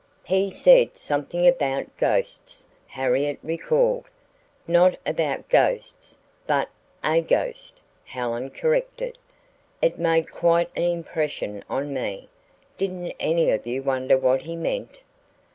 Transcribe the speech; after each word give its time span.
"He 0.23 0.49
said 0.49 0.97
something 0.97 1.45
about 1.45 1.95
ghosts," 1.95 2.65
Harriet 2.87 3.37
recalled. 3.43 4.05
"Not 4.67 4.97
about 5.05 5.47
ghosts, 5.47 6.17
but 6.47 6.69
a 7.05 7.21
ghost," 7.21 7.81
Helen 8.03 8.49
corrected. 8.49 9.19
"It 9.79 9.99
made 9.99 10.31
quite 10.31 10.71
an 10.75 10.85
impression 10.85 11.63
on 11.69 11.93
me. 11.93 12.29
Didn't 12.79 13.13
any 13.19 13.51
of 13.51 13.67
you 13.67 13.83
wonder 13.83 14.17
what 14.17 14.41
he 14.41 14.55
meant?" 14.55 15.01